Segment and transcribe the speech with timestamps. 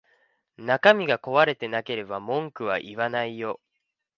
[0.57, 3.61] 中身が壊れてなければ文句は言わないよ